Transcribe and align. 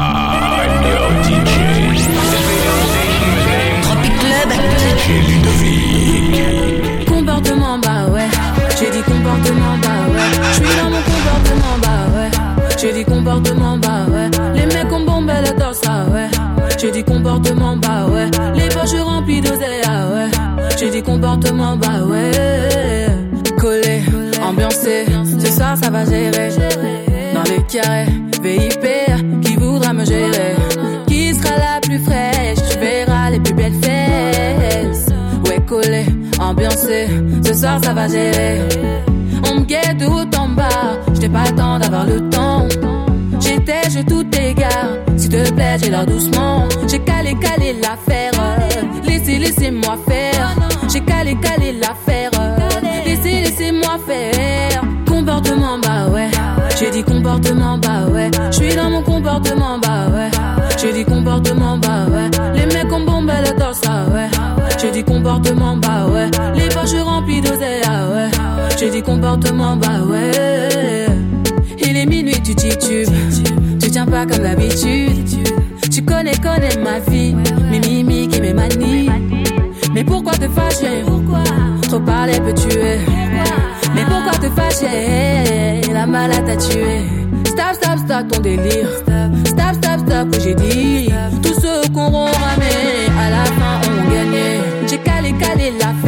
I'm 0.00 0.82
your 0.84 1.10
DJ. 1.26 1.50
Tropic 3.82 4.14
Club. 4.20 4.48
DJ 4.78 5.06
Ludovic. 5.28 7.06
Comportement 7.08 7.78
bah 7.78 8.06
ouais. 8.12 8.28
J'ai 8.78 8.90
dit 8.90 9.02
comportement 9.02 9.76
bah 9.82 9.88
ouais. 10.12 10.30
Je 10.52 10.64
suis 10.64 10.76
dans 10.76 10.90
mon 10.90 11.02
comportement 11.02 11.76
bah 11.82 12.02
ouais. 12.14 12.30
J'ai 12.78 12.92
dit 12.92 13.04
comportement 13.04 13.76
bah 13.76 14.06
ouais. 14.12 14.30
Les 14.54 14.66
mecs 14.66 14.92
ont 14.92 15.00
bombé 15.04 15.32
la 15.42 15.52
torse 15.52 15.80
ah 15.88 16.04
ouais. 16.12 16.28
J'ai 16.78 16.92
dit 16.92 17.02
comportement 17.02 17.76
bah 17.76 18.06
ouais. 18.06 18.30
Les 18.54 18.68
poches 18.68 19.00
remplies 19.00 19.40
d'oseille 19.40 19.82
ah 19.84 20.06
ouais. 20.14 20.30
J'ai 20.78 20.90
dit 20.90 21.02
comportement 21.02 21.76
bah 21.76 22.04
ouais. 22.06 23.08
Collé, 23.58 24.02
ambiancé. 24.42 25.06
Ce 25.40 25.50
soir 25.50 25.76
ça 25.76 25.90
va 25.90 26.04
gérer. 26.04 26.50
Dans 27.34 27.42
les 27.42 27.62
carrés 27.64 28.17
ce 37.44 37.54
soir 37.54 37.80
ça 37.82 37.94
va 37.94 38.08
gérer. 38.08 38.60
On 39.50 39.60
me 39.60 39.64
guette 39.64 39.98
de 39.98 40.06
haut 40.06 40.26
en 40.36 40.48
bas, 40.48 40.68
j'étais 41.14 41.28
pas 41.28 41.44
le 41.44 41.56
temps 41.56 41.78
d'avoir 41.78 42.06
le 42.06 42.28
temps. 42.30 42.66
J'étais, 43.40 43.88
je 43.90 44.00
tout 44.00 44.26
égard, 44.36 44.96
s'il 45.16 45.30
te 45.30 45.52
plaît, 45.52 45.76
j'ai 45.80 45.90
l'air 45.90 46.04
doucement. 46.04 46.64
J'ai 46.86 46.98
calé, 46.98 47.34
calé 47.40 47.74
l'affaire, 47.80 48.32
laissez, 49.04 49.38
laissez-moi 49.38 49.96
faire. 50.08 50.27
comportement, 69.02 69.76
bah 69.76 70.00
ouais. 70.08 71.06
Il 71.78 71.96
est 71.96 72.06
minuit, 72.06 72.40
tu 72.42 72.54
titubes, 72.54 73.08
tu 73.80 73.90
tiens 73.90 74.06
pas 74.06 74.26
comme 74.26 74.42
d'habitude. 74.42 75.46
Tu 75.90 76.02
connais, 76.02 76.36
connais 76.36 76.76
ma 76.82 76.98
vie, 77.10 77.34
mes 77.70 77.80
mimiques 77.80 78.36
et 78.36 78.40
mes 78.40 78.52
manies. 78.52 79.10
Mais 79.94 80.04
pourquoi 80.04 80.32
te 80.32 80.48
fâcher? 80.48 81.04
Trop 81.82 82.00
parler 82.00 82.38
peut 82.40 82.54
tuer. 82.54 82.98
Mais 83.94 84.04
pourquoi 84.04 84.32
te 84.32 84.48
fâcher? 84.54 85.80
La 85.92 86.06
malade 86.06 86.44
t'a 86.46 86.56
tué. 86.56 87.02
Stop, 87.46 87.74
stop, 87.74 87.98
stop 88.04 88.28
ton 88.30 88.40
délire. 88.40 88.90
Stop, 89.44 89.74
stop, 89.74 90.06
stop 90.06 90.30
que 90.30 90.40
j'ai 90.40 90.54
dit. 90.54 91.10
Tous 91.42 91.60
ceux 91.60 91.88
qu'on 91.92 92.12
aura 92.12 92.30
à 92.30 93.30
la 93.30 93.44
fin 93.44 93.80
ont 93.90 94.10
gagné. 94.12 94.60
J'ai 94.86 94.98
calé, 94.98 95.32
calé 95.32 95.72
la 95.80 95.88
fin. 96.02 96.07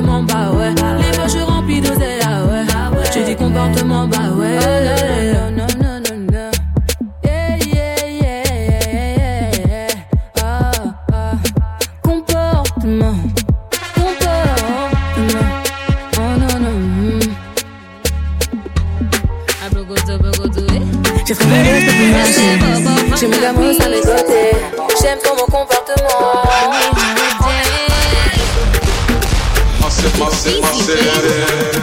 comportement, 0.00 0.22
bah 0.22 0.50
ouais. 0.52 0.74
Les 1.00 1.18
poches 1.18 1.42
remplies 1.42 1.80
d'oseille, 1.80 2.20
ah 2.24 2.44
ouais. 2.44 2.64
Ah 2.72 2.90
J'ai 3.12 3.24
des 3.24 3.34
comportements, 3.34 4.06
bah 4.06 4.16
ouais. 4.36 4.58
Oh 4.60 5.50
non, 5.56 5.66
non, 5.80 5.98
non, 5.98 6.50
J'ai 23.20 23.26
pris 23.26 23.40
la 23.40 23.52
brosse 23.52 23.80
à 23.80 23.88
mes 23.88 24.00
côtés. 24.00 24.56
J'aime 25.02 25.18
ton 25.22 25.34
mon 25.34 25.44
comportement. 25.44 26.07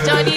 Johnny 0.05 0.35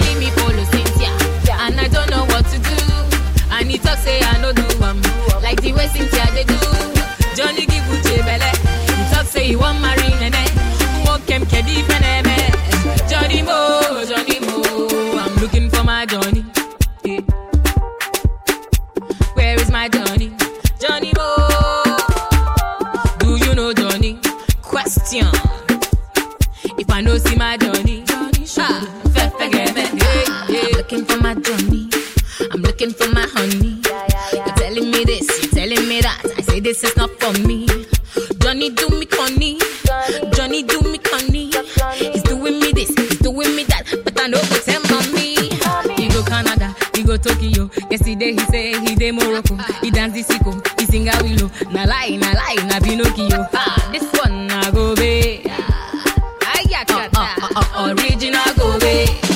original 57.77 58.55
go 58.57 58.73
away. 58.73 59.28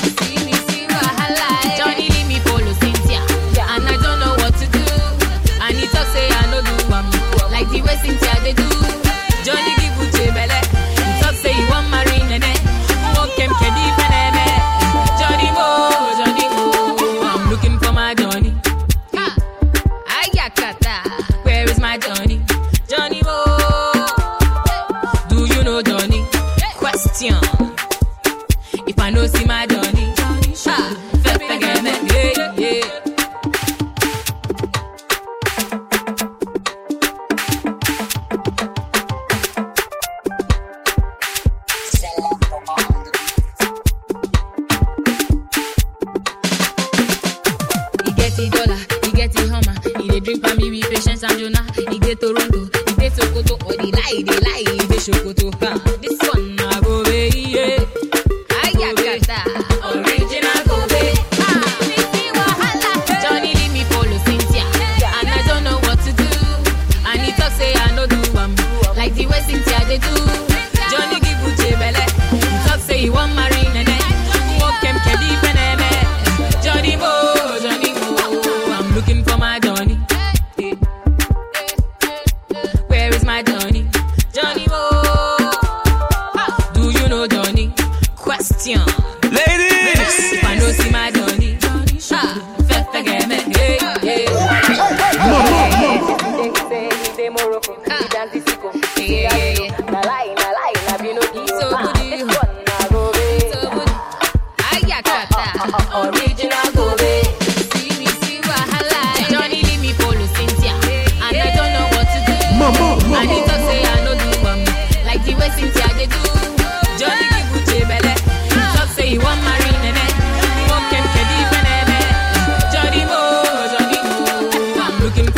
dey 50.12 50.20
drink 50.20 50.46
for 50.46 50.54
me 50.56 50.70
with 50.70 50.90
patience 50.90 51.22
and 51.22 51.38
Jonah. 51.38 51.64
He 51.90 51.98
dey 51.98 52.14
Toronto, 52.14 52.60
he 52.86 52.92
dey 53.00 53.10
Sokoto, 53.10 53.54
or 53.64 53.72
they 53.80 53.90
lie, 53.90 54.22
they 54.22 54.38
lie, 54.44 54.64
he 54.68 54.78
dey 54.86 55.00
Sokoto. 55.00 55.41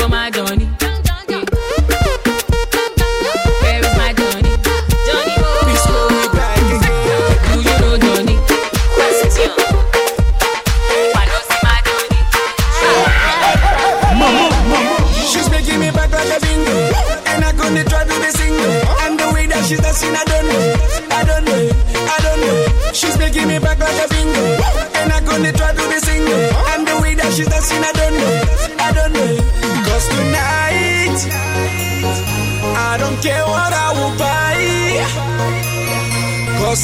for 0.04 0.10
my 0.10 0.30
journey. 0.30 0.63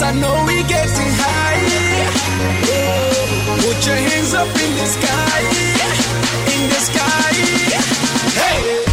I 0.02 0.12
know 0.12 0.44
we 0.47 0.62
getting 0.62 1.12
high. 1.20 1.61
Put 3.61 3.87
your 3.87 3.97
hands 3.97 4.32
up 4.32 4.49
in 4.49 4.73
the 4.76 4.87
sky, 4.87 5.41
in 6.55 6.69
the 6.70 6.81
sky. 6.81 7.32
Hey. 8.41 8.90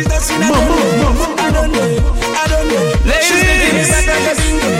she's 0.00 0.08
dancing. 0.08 0.42
I 0.42 0.48
don't 0.48 1.72
know. 1.72 1.90
I 2.40 2.46
don't 2.48 2.68
know. 2.72 2.84
Ladies. 3.04 3.28
She's 3.28 3.42
the 3.42 3.68
me 3.76 3.82
back 3.92 4.06
like 4.08 4.26
a 4.30 4.34
bingo. 4.40 4.70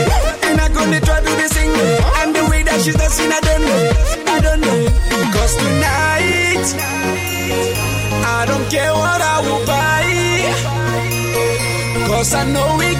And 0.47 0.57
I 0.61 0.67
gonna 0.73 0.99
try 1.01 1.19
to 1.21 1.31
be 1.37 1.47
single. 1.47 1.91
And 2.21 2.35
the 2.35 2.43
way 2.49 2.63
that 2.63 2.81
she's 2.81 2.95
dancing, 2.95 3.31
I 3.31 3.39
don't 3.47 3.63
know. 3.67 3.81
I 4.33 4.37
don't 4.45 4.61
know. 4.65 4.79
Cause 5.33 5.53
tonight, 5.61 6.67
I 8.37 8.45
don't 8.49 8.67
care 8.69 8.93
what 8.93 9.21
I 9.21 9.37
will 9.45 9.63
buy. 9.65 10.05
Cause 12.07 12.33
I 12.33 12.43
know 12.51 12.81
it. 12.81 12.90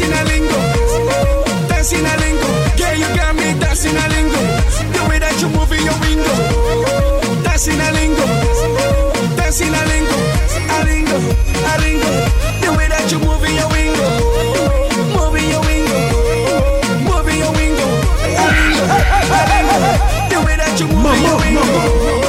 dancing 0.00 0.18
a 0.18 0.24
lingo, 0.24 1.68
dancing 1.68 2.06
a 2.06 2.16
lingo. 2.20 2.48
Yeah, 2.76 2.92
you 2.94 3.16
got 3.16 3.34
me 3.34 3.52
dancing 3.60 3.96
a 3.96 4.08
lingo. 4.08 4.40
The 4.96 5.06
way 5.08 5.18
that 5.18 5.36
you 5.40 5.48
move 5.50 5.72
in 5.72 5.84
your 5.84 5.98
window, 6.00 7.42
dancing 7.42 7.80
a 7.80 7.92
lingo, 7.92 8.24
dancing 9.36 9.68
a 9.68 9.82
lingo, 9.92 10.16
a 10.72 10.78
lingo, 10.88 11.18
a 11.68 11.74
lingo. 11.84 12.10
The 12.64 12.72
way 12.76 12.88
that 12.88 13.12
you 13.12 13.18
move 13.18 13.44
in 13.44 13.54
your 13.60 13.68
window, 13.68 14.08
moving 15.12 15.48
your 15.52 15.60
window, 15.68 16.00
moving 17.04 17.38
your 17.38 17.52
window, 17.52 17.90
a 18.24 18.46
lingo, 18.56 18.84
a 19.36 19.42
lingo. 19.52 19.76
The 20.32 20.38
way 20.46 20.56
that 20.56 20.80
you 20.80 20.86
moving 20.88 21.24
your 21.24 21.36
window. 21.36 22.19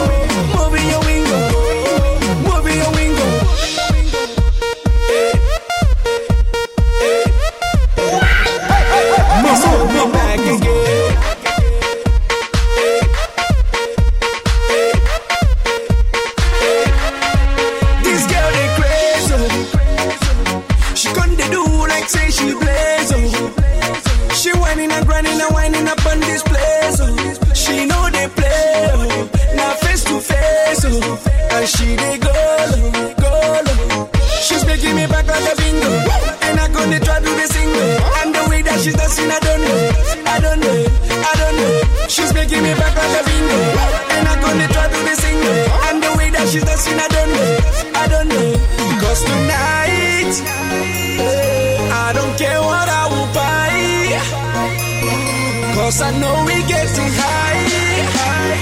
Cause 55.92 56.04
I 56.04 56.12
know 56.22 56.46
we 56.48 56.56
getting 56.72 57.12
high, 57.20 57.68
high. 58.16 58.56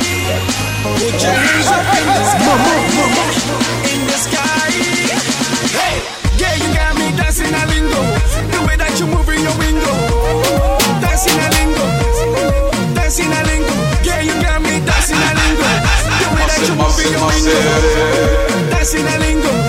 Put 0.97 1.13
your 1.21 1.29
hands 1.29 1.69
up 1.69 1.85
in 1.93 2.09
the 2.09 2.25
sky, 2.25 2.57
in 3.85 4.01
the 4.09 4.17
sky. 4.17 4.73
Hey, 5.77 6.01
yeah, 6.41 6.57
you 6.57 6.73
got 6.73 6.97
me 6.97 7.13
dancing 7.13 7.53
a 7.53 7.63
lingo. 7.69 8.01
The 8.49 8.65
way 8.65 8.77
that 8.81 8.97
you 8.97 9.05
move 9.05 9.29
in 9.29 9.45
your 9.45 9.53
window, 9.61 9.93
dancing 11.05 11.37
a 11.37 11.49
lingo, 11.53 11.85
dancing 12.97 13.29
a 13.29 13.41
lingo. 13.45 13.77
Yeah, 14.01 14.25
you 14.25 14.33
got 14.41 14.65
me 14.65 14.81
dancing 14.81 15.21
a 15.21 15.31
lingo. 15.37 15.69
The 16.09 16.33
way 16.33 16.45
that 16.49 16.65
you 16.65 16.73
move 16.81 16.97
in 16.97 17.13
your 17.13 17.29
window, 17.29 18.73
dancing 18.73 19.05
a 19.05 19.17
lingo. 19.21 19.68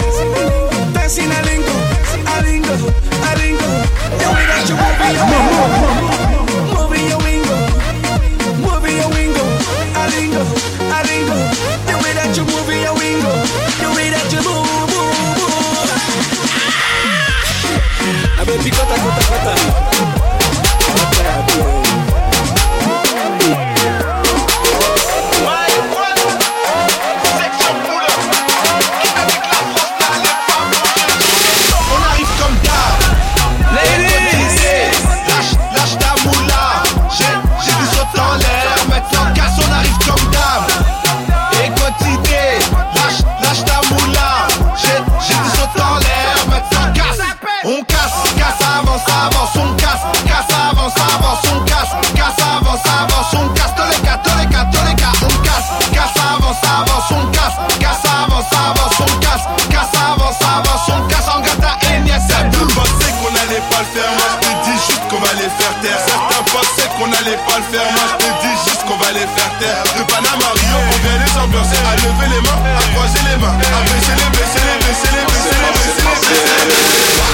à 71.37 71.97
lever 71.97 72.29
les 72.35 72.41
mains, 72.43 72.61
à 72.77 72.83
croiser 72.95 73.21
les 73.31 73.37
mains, 73.39 73.55
à 73.55 73.83
baisser 73.85 74.15
les, 74.17 74.31
baisser 74.37 74.63
les, 74.67 74.79
baisser 74.85 75.11
les, 75.15 75.25
baisser 75.27 75.55
les, 75.55 75.73
baisser 75.73 76.03
les, 76.03 76.15
baisser 76.19 76.67
les. 76.67 76.79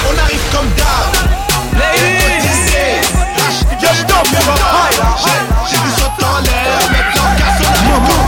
On 0.09 0.17
arrive 0.23 0.45
comme 0.51 0.69
d'hab, 0.77 1.09
ladies. 1.73 2.17
Yo, 3.81 3.89
je 3.93 4.03
J'ai 5.69 5.77
vu 5.77 5.91
en 6.23 6.39
l'air, 6.41 6.79
maintenant 6.91 7.29
casse 7.37 7.61
la 7.63 7.71
maman. 7.89 8.21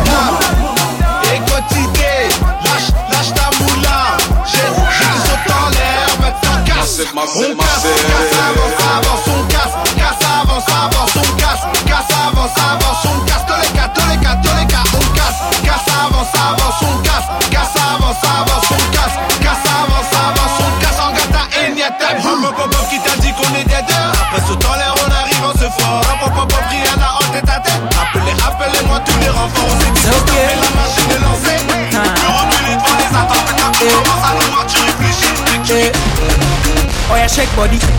Et 1.23 1.39
quotidien, 1.51 2.19
lâche, 2.63 2.89
lâche 3.11 3.31
ta 3.33 3.47
moula. 3.59 3.99
J'ai 4.45 4.59
vu 4.59 4.83
sauter 5.25 5.53
en 5.53 5.69
l'air, 5.69 6.09
maintenant 6.19 6.59
casse. 6.65 7.01
On 7.01 7.55
casse, 7.55 7.85
on 7.85 9.01
casse. 9.01 9.08
Body. 37.59 37.98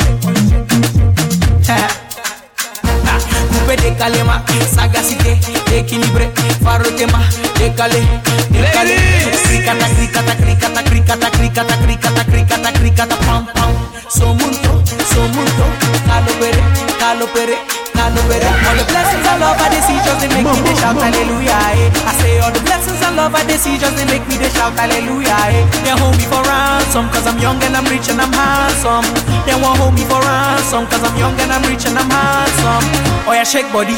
Farotema, 7.07 7.23
décalé, 7.57 8.01
décalé. 8.49 8.95
Cricata, 9.43 9.87
cricata, 9.95 10.35
cricata, 10.35 10.83
cricata, 10.83 11.31
cricata, 11.31 11.75
cricata, 11.77 12.23
cricata, 12.25 12.71
cricata, 12.73 13.15
pam, 13.25 13.45
pam. 13.53 13.71
Somunto, 14.07 14.83
somunto, 15.13 15.65
calo 16.05 16.31
pere, 16.39 16.61
calo 16.99 17.25
pere, 17.33 17.57
calo 17.93 18.21
pere. 18.27 18.45
All 18.67 18.75
the 18.77 18.83
blessings 18.85 19.27
and 19.27 19.39
love 19.39 19.57
I 19.57 19.69
they 19.69 19.81
see 19.81 19.97
just 20.03 20.19
they 20.19 20.27
make 20.27 20.45
me 20.45 20.61
they 20.61 20.75
shout 20.75 20.97
hallelujah. 20.99 21.57
Eh. 21.73 21.89
I 22.05 22.13
say 22.19 22.39
all 22.39 22.51
the 22.51 22.59
blessings 22.59 23.01
and 23.01 23.15
love 23.15 23.33
I 23.33 23.43
they 23.45 23.57
see 23.57 23.77
just 23.77 23.95
they 23.95 24.05
make 24.05 24.27
me 24.27 24.37
they 24.37 24.49
shout 24.49 24.77
hallelujah. 24.77 25.37
Eh. 25.49 25.65
They 25.83 25.95
hold 25.95 26.17
me 26.17 26.25
for 26.25 26.43
ransom 26.43 27.09
cause 27.09 27.25
I'm 27.25 27.39
young 27.39 27.61
and 27.63 27.75
I'm 27.75 27.85
rich 27.85 28.09
and 28.09 28.21
I'm 28.21 28.33
handsome. 28.33 29.07
They 29.45 29.55
won't 29.55 29.79
hold 29.79 29.93
me 29.95 30.03
for 30.05 30.19
ransom 30.19 30.85
cause 30.87 31.03
I'm 31.03 31.15
young 31.17 31.39
and 31.39 31.51
I'm 31.51 31.63
rich 31.65 31.85
and 31.85 31.97
I'm 31.97 32.09
handsome. 32.09 32.85
Oh 33.25 33.33
yeah, 33.33 33.43
shake 33.47 33.71
body. 33.71 33.95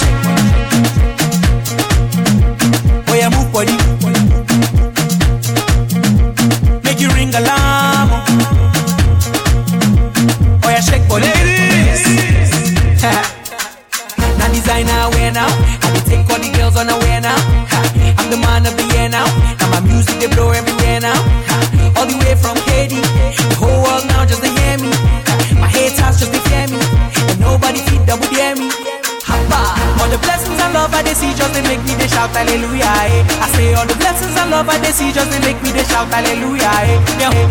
Body. 3.53 3.82
See 34.93 35.11
just 35.11 35.31
they 35.31 35.39
make 35.39 35.61
me 35.63 35.71
they 35.71 35.83
shout 35.83 36.07
hallelujah. 36.13 36.69
Eh. 36.85 37.19
Yeah. 37.19 37.42